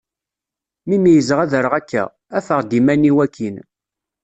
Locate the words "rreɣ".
1.59-1.73